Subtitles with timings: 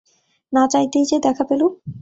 [0.53, 1.71] না চাইতেই যে দেখা পেলুম।